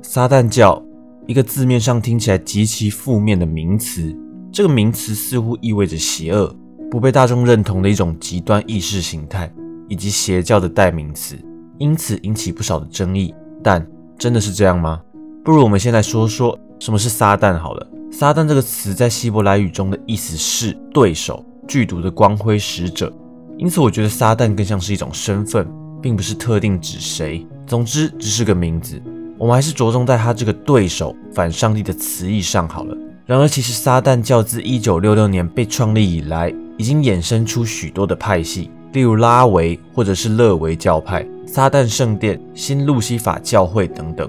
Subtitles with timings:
[0.00, 0.80] 撒旦教，
[1.26, 4.16] 一个字面上听起来极其负面的名词。
[4.52, 6.54] 这个名词似乎意味着邪恶、
[6.88, 9.52] 不被大众认同的一种极端意识形态，
[9.88, 11.36] 以及邪教的代名词，
[11.78, 13.34] 因此引起不少的争议。
[13.62, 13.84] 但
[14.16, 15.00] 真的是这样吗？
[15.44, 17.86] 不如我们先来说说什么是撒旦好了。
[18.10, 23.12] 撒旦这个词在希伯来语中的意思是对手、剧毒的光辉使者，
[23.58, 25.68] 因此我觉得撒旦更像是一种身份，
[26.00, 27.44] 并不是特定指谁。
[27.66, 29.02] 总之，只是个名字。
[29.38, 32.96] 我们还是着重在他这个对手、反上帝的词义上好了。
[33.24, 44.28] 然而，其实撒旦教自一九六六年被创立以来，已经衍生出许多的派系，例如拉维或者是勒维教派、撒旦圣殿、新路西法教会等等。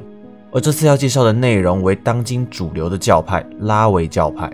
[0.52, 4.52] 而这次要介绍的内容为当今主流的教派拉维教派。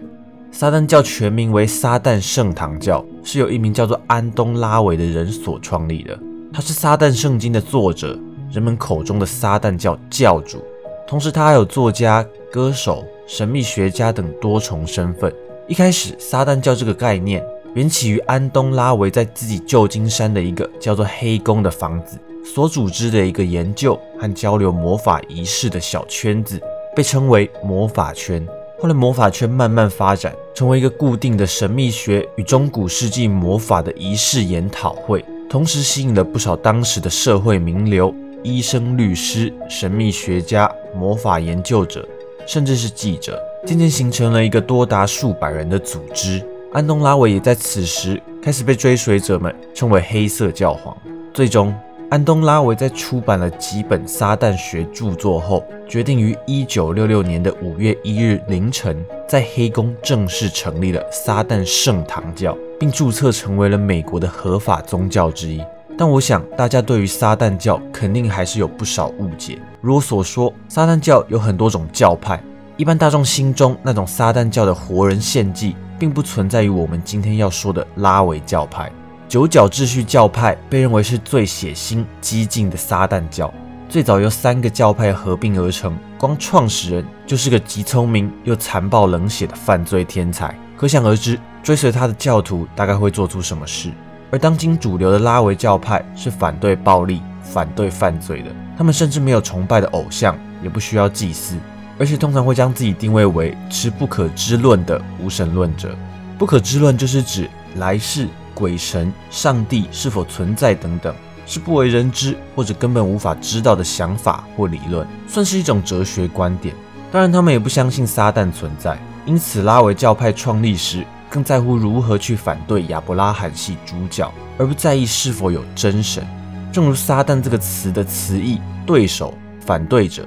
[0.52, 6.18] 撒旦教全名为撒旦圣堂教，是由一名叫做安东拉维的人所创立的。
[6.54, 8.18] 他是撒旦圣经的作者，
[8.56, 10.64] 人们口中的撒旦教教主。
[11.06, 13.04] 同时，他还有作家、歌手。
[13.28, 15.34] 神秘学家等多重身份。
[15.68, 26.62] 一开始，撒旦教这个概念缘起于安东拉维在自己旧金山的一个叫做黑宫的房子所组织的一个研究和交流魔法仪式的小圈子，
[26.96, 28.48] 被称为魔法圈。
[28.80, 38.14] 后来，魔法圈慢慢发展成为一个固定的神秘学与中古世纪魔法的仪式研讨会，同时吸引了不少当时的社会名流、
[38.46, 42.08] 医生、律师、神秘学家、魔法研究者。
[42.48, 46.46] 甚至是记者，渐渐形成了一个多达数百人的组织。
[46.72, 50.96] 安东拉维也在此时开始被追随者们称为“黑色教皇”。
[51.34, 51.74] 最终，
[52.12, 65.60] 安东拉维在出版了几本撒旦学著作后，决定于1966年的5月1日凌晨，在黑宫正式成立了撒旦圣堂教，并注册成为了美国的合法宗教之一。
[65.98, 69.58] 但我想，大家对于撒旦教肯定还是有不少误解。
[69.80, 72.44] 如我所说，撒旦教有很多种教派，
[72.76, 78.92] 一般大众心中那种撒旦教的活人献祭，并不存在于我们今天要说的拉维教派。
[79.30, 83.54] 九角秩序教派被认为是最血腥、激进的撒旦教，
[83.88, 93.92] 最早由三个教派合并而成，光创始人就是个极聪明又残暴冷血的犯罪天才，可想而知，追随他的教徒大概会做出什么事。
[94.36, 98.50] 而当今主流的拉维教派是反对暴力、反对犯罪的。
[98.78, 101.56] 他们甚至没有崇拜的偶像，也不需要祭祀，
[101.98, 105.96] 而且通常会将自己定位为持不可知论的无神论者。
[106.38, 111.16] 不可知论就是指来世、鬼神、上帝是否存在等等，
[111.46, 116.76] 是不为人知或者根本无法知道的想法或理论，算是一种哲学观点。
[117.10, 121.06] 当然，他们也不相信撒旦存在，因此拉维教派创立时。
[121.36, 126.26] 更在乎如何去反对亚伯拉罕系主角，而不在意是否有真神。
[126.72, 130.26] 正如“撒旦”这个词的词义，对手、反对者。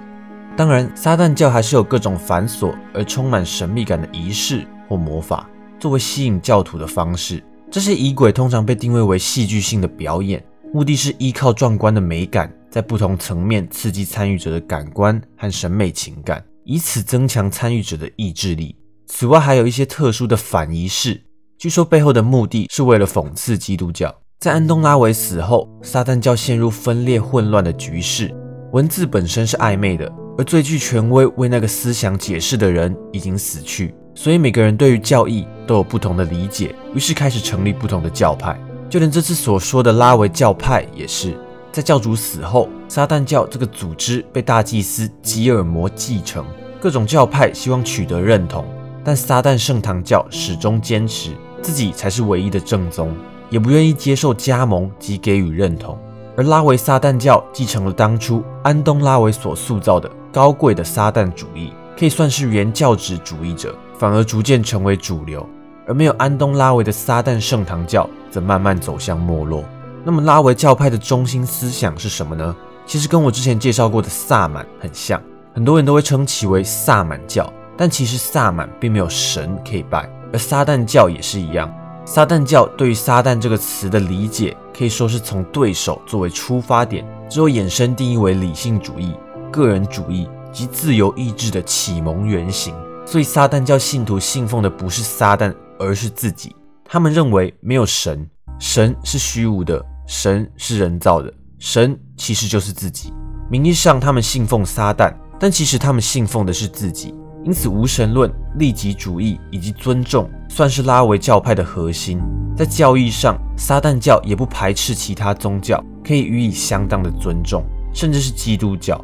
[0.54, 5.48] 当然，撒旦教还是有各种繁琐而充满神秘感的仪式或魔法，
[5.80, 7.42] 作为吸引教徒的方式。
[7.70, 10.44] 这些仪轨通常被定位为戏剧性的表演，
[10.74, 18.76] 目的是依靠壮观的美感，在不同层面刺激参与者的感官和审美情感，以此增强参与者的意志力。
[19.10, 21.22] 此外，还有一些特殊的反仪式，
[21.58, 24.14] 据说背后的目的是为了讽刺基督教。
[24.38, 28.32] 在安东拉维死后，撒旦教陷入分裂混乱的局势。
[28.72, 38.56] 文字本身是暧昧的，而最具权威为那个思想解释的人已经死去，所以每个人对于教义都有不同的理解，于是开始成立不同的教派。
[38.90, 41.34] 就连这次所说的拉维教派也是，
[41.72, 46.44] 在教主死后，撒旦教这个组织被大祭司吉尔摩继承，
[46.78, 48.64] 各种教派希望取得认同。
[49.04, 51.30] 但撒旦圣堂教始终坚持
[51.62, 53.14] 自己才是唯一的正宗，
[53.50, 55.98] 也不愿意接受加盟及给予认同。
[56.36, 65.44] 而拉维撒旦教继承了当初安东拉维所塑造的高贵的撒旦主义，可以算是原教旨主义者，反而逐渐成为主流。
[65.86, 69.64] 而没有安东拉维的撒旦圣堂教则慢慢走向没落。
[70.04, 72.54] 那么拉维教派的中心思想是什么呢？
[72.86, 75.20] 其实跟我之前介绍过的萨满很像，
[75.54, 77.50] 很多人都会称其为萨满教。
[77.78, 81.72] 但其实萨满并没有神可以拜，而撒旦教也是一样。
[82.04, 89.14] 撒旦教对于“撒旦”这个词的理解，可以说是从对手作为出发点，之后衍生定义为理性主义、
[89.52, 92.74] 个人主义及自由意志的启蒙原型。
[93.06, 96.56] 所以，撒旦教信徒信奉的不是撒旦，而是自己。
[96.84, 98.28] 他们认为没有神，
[98.58, 103.12] 神是虚无的，神是人造的，神其实就是自己。
[103.50, 107.14] 名义上他们信奉撒旦，但其实他们信奉的是自己。
[107.48, 112.20] 因此，无神论、利己主义以及尊重，算是拉维教派的核心。
[112.54, 117.64] 在教义上，撒旦教也不排斥其他宗教，可以予以相当的尊重，
[117.94, 119.02] 甚至是基督教。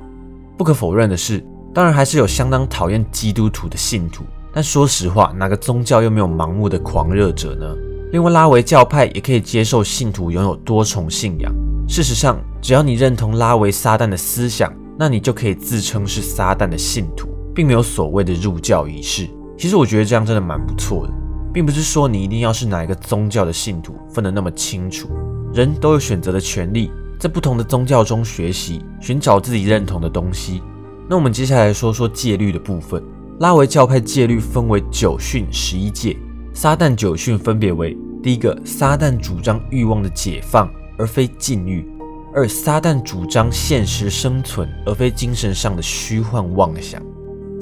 [0.58, 1.42] 不可否认的是，
[1.72, 4.24] 当然还是有相当讨厌基督徒的信徒。
[4.52, 7.74] 但说实话，哪个宗教又没有盲目的狂热者呢？
[8.12, 11.50] 另外，拉维教派也可以接受信徒拥有多重信仰。
[11.88, 19.28] 事实上，只要你认同拉维撒旦的思想，那你就可以自称是撒旦的信徒，并没有所谓的入教仪式。
[19.56, 21.12] 其实我觉得这样真的蛮不错的，
[21.52, 25.08] 并不是说你一定要是哪一个宗教的信徒分得那么清楚。
[25.52, 30.60] 人都有选择的权利，在不同的宗教中学习，寻找自己认同的东西。
[31.08, 33.02] 那我们接下来说说戒律的部分。
[33.40, 36.16] 拉维教派戒律分为九训十一戒，
[36.52, 41.84] 撒旦九训分别为：第一个，撒旦主张欲望的解放，而非禁欲；
[42.32, 47.00] 二，撒旦主张现实生存，而非精神上的虚幻妄想；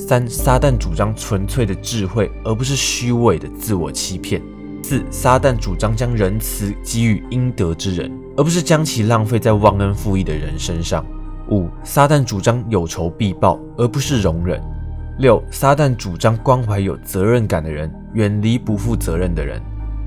[0.04, 4.42] 三，撒旦主张纯粹的智慧，而不是虚伪的自我欺骗；
[4.82, 11.04] 四，撒旦主张将仁慈给予应得之人，而不是将其浪费在忘恩负义的人身上；
[11.48, 14.60] 五，撒旦主张有仇必报，而不是容忍。
[15.18, 19.62] 六，撒旦主张关怀有责任感的人，远离不负责任的人。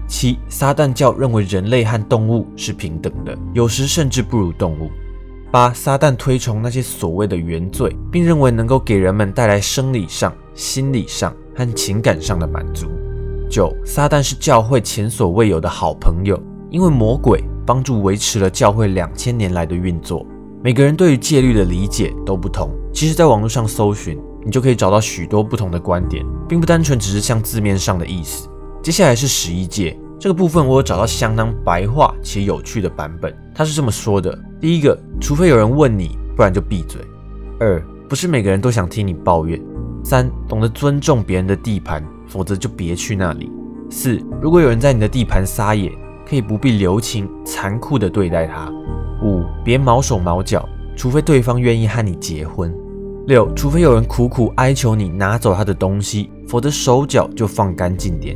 [0.10, 4.92] 七，撒旦教认为人类和动物是平等的，有时甚至不如动物。
[5.52, 12.88] 八，撒旦推崇那些所谓的原罪，并认为能够给人们带来生理上、心理上和情感上的满足。
[13.50, 20.26] 九，撒旦是教会前所未有的好朋友，因为魔鬼帮助维持了教会两千年来的运作。
[20.64, 24.20] 每个人对于戒律的理解都不同，其实，在网络上搜寻。
[24.48, 28.48] 你就可以找到许多不同的观点，并不单纯只是像字面上的意思。
[28.84, 33.31] 接下来是十一戒这个部分，我有找到相当白话且有趣的版本。
[33.54, 37.00] 他是这么说的：第一个，除非有人问你，不然就闭嘴；
[37.60, 37.80] 二，
[38.10, 39.62] 不是每个人都想听你抱怨；
[40.04, 43.51] 三，懂得尊重别人的地盘，否则就别去那里；
[43.92, 45.92] 四，如果有人在你的地盘撒野，
[46.27, 48.68] 可以不必留情，残酷的对待他；
[49.24, 52.75] 五，别毛手毛脚，除非对方愿意和你结婚。
[53.27, 58.36] 六，除非有人苦苦哀求你拿走他的东西，否则手脚就放干净点。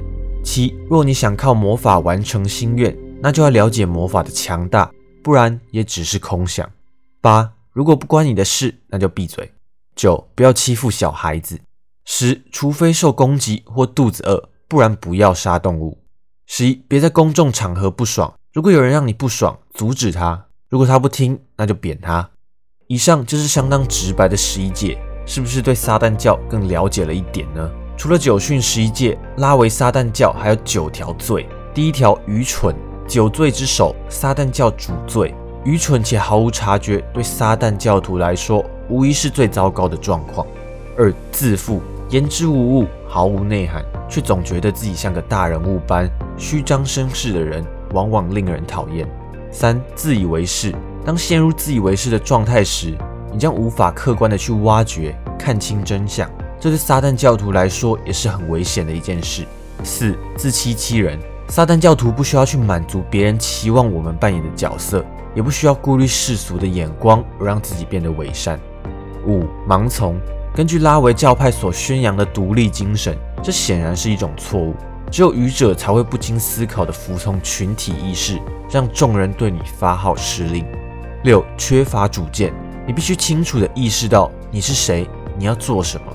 [0.52, 4.92] 七，若你想靠魔法完成心愿，那就要了解魔法的强大，
[5.22, 6.68] 不然也只是空想。
[7.22, 9.52] 八，如果不关你的事，那就闭嘴。
[9.96, 11.60] 九，不要欺负小孩子。
[12.04, 16.00] 十，除非受攻击或肚子饿，不然不要杀动物。
[16.48, 22.28] 十一，别在公众场合不爽，如果有人让你不爽，阻止他，如果他不听，那就扁他。
[22.88, 27.70] 以上就是相当直白的十一戒，是不是对撒旦教更了解了一点呢？
[28.00, 31.46] 除了九训十一戒，拉维撒旦教还有九条罪。
[31.74, 32.74] 第一条愚蠢，
[33.06, 35.36] 九罪之首，撒旦教主罪。
[35.66, 40.48] 愚蠢且毫无察觉，对撒旦教徒来说，无疑是最糟糕的状况。
[40.98, 49.06] 二自负，言之无物，毫无内涵，却总觉得自己像个大人物般，虚张声势的人，往往令人讨厌。
[49.52, 50.74] 三自以为是。
[51.06, 52.98] 当陷入自以为是的状态时，
[53.34, 56.30] 你将无法客观的去挖掘、看清真相。
[56.60, 59.46] 这对撒旦教徒来说也是很危险的一件事。
[59.84, 61.18] 四、自欺欺人。
[61.48, 65.04] 撒旦教徒不需要去满足别人期望我们扮演的角色，
[65.34, 68.60] 也不需要顾虑世俗的眼光而让自己变得伪善。
[69.26, 70.20] 五、盲从。
[70.54, 74.76] 根据拉维教派所宣扬的独立精神，这显然是一种错误。
[75.10, 78.40] 只有愚者才会不经思考的服从群体意识，
[78.70, 80.66] 让众人对你发号施令。
[81.24, 82.54] 六缺乏主见，
[82.86, 85.08] 你必须清楚地意识到你是谁，
[85.38, 86.12] 你要做什么，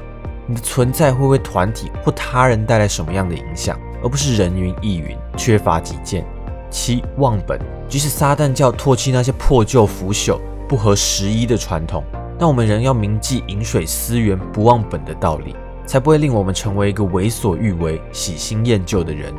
[0.46, 5.16] 你的存在会为团体或他人带来什么样的影响，而不是人云亦云。
[5.36, 6.24] 缺乏己见。
[6.70, 7.58] 七忘本，
[7.88, 12.02] 即使撒旦教唾弃那些破旧腐朽、不合时宜的传统，
[12.38, 15.54] 但我们仍要铭记饮水思源、不忘本的道理，
[15.86, 19.32] 才不会令我们成为一个为所欲为、喜新厌旧的人。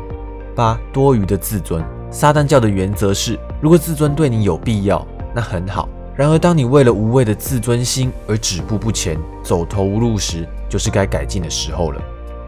[0.56, 5.06] 八多余的自尊，撒旦教的原则是，如果自尊对你有必要。
[5.36, 5.90] 那很好。
[6.16, 12.02] 然而，当你为了无谓的自尊心而止步不前、走投无路时，就是该改进的时候了。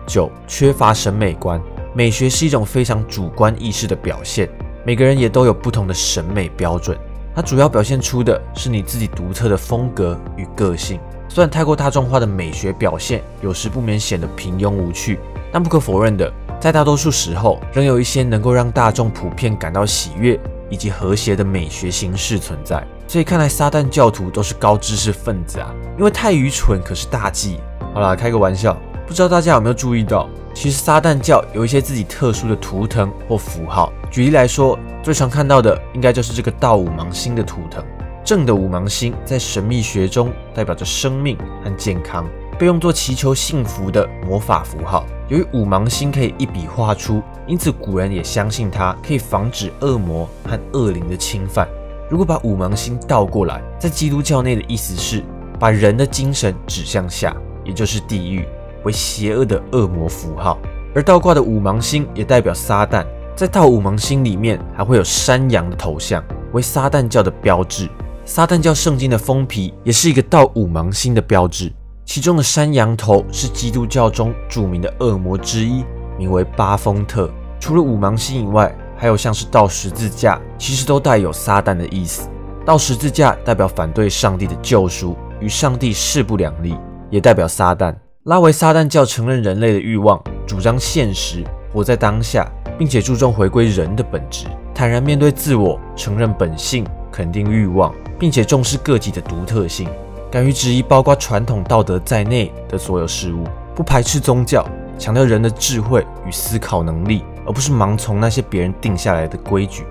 [0.05, 1.61] 九、缺乏审美观。
[1.93, 4.49] 美学是一种非常主观意识的表现，
[4.85, 6.97] 每个人也都有不同的审美标准。
[7.35, 10.99] 它主要表现出的是你自己独特的风格与个性。
[11.27, 15.19] 虽然太过大众化的美学表现有时不免显得平庸无趣，
[15.51, 20.39] 但不可否认的，在大多数时候，仍有一些能够让大众普遍感到喜悦。
[20.69, 25.73] 以及和谐的美学形式存在，所以看来撒旦教徒都是高知识分子啊！
[25.97, 27.61] 因为太愚蠢可是大忌。
[27.97, 28.77] 好啦，开个玩笑，
[29.07, 33.91] 不知道大家有没有注意到，其实撒旦教有一些自己特殊的图腾或符号。
[34.11, 37.83] 举例来说，最常看到的应该就是这个倒五芒星的图腾。
[38.23, 42.23] 正的五芒星在神秘学中代表着生命和健康，
[42.59, 45.03] 被用作祈求幸福的魔法符号。
[45.27, 51.67] 由于五芒星可以一笔画出，因此古人也相信它可以防止恶魔和恶灵的侵犯。
[52.11, 55.23] 如果把五芒星倒过来，在基督教内的意思是
[55.59, 57.35] 把人的精神指向下，
[57.67, 58.47] 也就是地狱，
[58.83, 60.57] 为邪恶的恶魔符号。
[60.95, 63.05] 而倒挂的五芒星也代表撒旦，
[63.35, 67.87] 在倒五芒星里面还会有山羊的头像，为撒旦教的标志。
[68.25, 71.71] 撒旦教圣经的封皮也是一个倒五芒星的标志，
[72.03, 75.85] 其中的山羊头是基督教中著名的恶魔之一，
[76.17, 77.29] 名为巴丰特。
[77.59, 82.27] 除了五芒星以外，还有像是倒十字架，其实都带有撒旦的意思。
[82.65, 86.75] 倒十字架代表反对上帝的救赎，与上帝势不两立，
[87.09, 87.93] 也代表撒旦。
[88.23, 92.45] 拉维撒旦教承认人类的欲望，主张现实，活在当下，
[92.77, 97.93] 并且注重回归人的本质，坦然面对自我，承认本性，肯定欲望。
[98.19, 99.87] 并且重视个体的独特性，
[100.31, 103.43] 敢于质疑包括传统道德在内的所有事物，
[103.75, 104.65] 不排斥宗教，
[104.97, 109.85] 强调人的智慧与思考能力，而不是盲从那些别人定下来的规矩。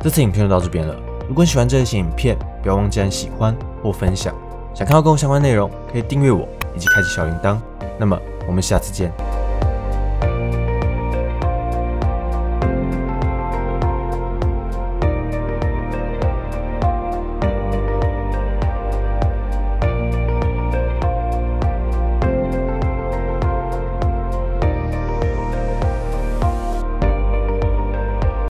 [0.00, 0.94] 这次影片就到这边了。
[1.26, 4.34] 如果你喜欢这类型影片，不要忘记按喜欢或分享。
[4.74, 7.58] 想看到更多相关内容，可以订阅我以及开启小铃铛。
[7.98, 9.12] 那么我们下次见。